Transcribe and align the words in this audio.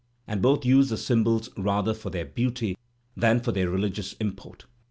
And 0.25 0.41
both 0.41 0.65
use 0.65 0.89
the 0.89 0.97
symbols 0.97 1.49
rather 1.55 1.93
for 1.93 2.09
their 2.09 2.25
beauty 2.25 2.75
than 3.15 3.39
for 3.39 3.51
their 3.51 3.69
religious 3.69 4.13
import. 4.13 4.65